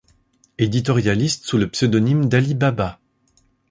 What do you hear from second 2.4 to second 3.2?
Baba.